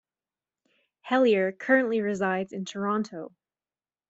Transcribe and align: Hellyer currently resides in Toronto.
Hellyer 1.01 1.51
currently 1.51 2.01
resides 2.01 2.53
in 2.53 2.65
Toronto. 2.65 3.35